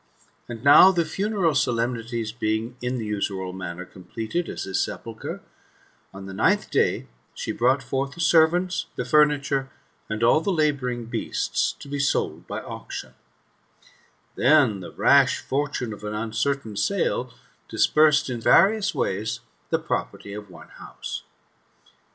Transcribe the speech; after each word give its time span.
And 0.49 0.63
now 0.63 0.89
the 0.91 1.05
funeral 1.05 1.53
solemnities 1.53 2.31
being 2.31 2.75
in 2.81 2.97
the 2.97 3.05
usual 3.05 3.53
manner 3.53 3.85
com 3.85 4.03
pleted 4.03 4.49
at 4.49 4.61
his 4.61 4.81
sepulchre, 4.83 5.43
on 6.11 6.25
the 6.25 6.33
ninth 6.33 6.71
day, 6.71 7.05
she 7.35 7.51
brought 7.51 7.83
forth 7.83 8.15
the 8.15 8.19
servants, 8.19 8.87
the 8.95 9.05
furniture, 9.05 9.69
and 10.09 10.23
all 10.23 10.41
the 10.41 10.51
labouring 10.51 11.05
beasts, 11.05 11.73
to 11.73 11.87
be 11.87 11.99
sold 11.99 12.47
by 12.47 12.61
auction 12.61 13.13
Then 14.33 14.79
the 14.79 14.91
rash 14.91 15.37
fortune 15.41 15.93
of 15.93 16.03
an 16.03 16.15
uncertain 16.15 16.77
sale 16.77 17.31
dis 17.69 17.85
persed 17.85 18.27
in 18.27 18.41
various 18.41 18.95
ways 18.95 19.41
the 19.69 19.77
property 19.77 20.33
of 20.33 20.49
one 20.49 20.69
house. 20.69 21.21